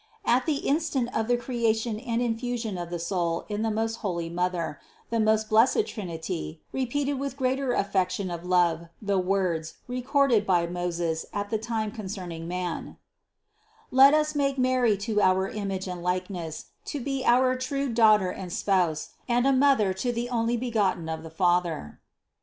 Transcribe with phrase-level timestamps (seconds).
[0.25, 4.29] At the instant of the creation and infusion of the soul in the most holy
[4.31, 4.79] Mother,
[5.11, 5.93] the THE CONCEPTION 181 most blessed
[6.33, 11.91] Trinity, repeated with greater affection of love the words, recorded by Moses at that time
[11.91, 12.97] concern ing man:
[13.91, 18.31] "Let us make Mary to our image and like ness to be our true Daughter
[18.31, 22.01] and Spouse and a Mother to the Onlybegotten of the Father."